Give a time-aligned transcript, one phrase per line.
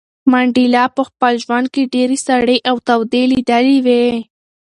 [0.31, 4.05] منډېلا په خپل ژوند کې ډېرې سړې او تودې لیدلې وې.